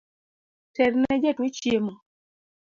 Terne 0.75 1.11
jatuo 1.21 1.47
chiemo 1.55 1.93